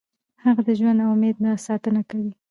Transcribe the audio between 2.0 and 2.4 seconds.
کوي.